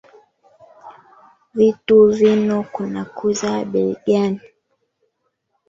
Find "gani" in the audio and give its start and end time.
4.05-4.41